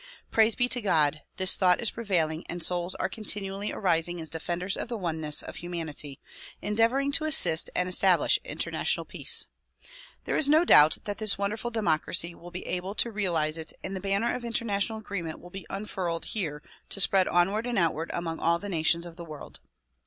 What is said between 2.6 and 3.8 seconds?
souls are continually